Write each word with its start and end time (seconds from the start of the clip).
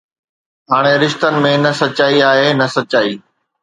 هاڻي 0.71 0.93
رشتن 1.03 1.33
۾ 1.45 1.53
نه 1.65 1.71
سچائي 1.81 2.19
آهي 2.31 2.47
نه 2.59 2.67
سچائي 2.75 3.15